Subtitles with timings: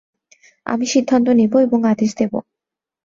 [0.65, 2.33] আমি সিদ্ধান্ত নেব এবং আদেশ দেব।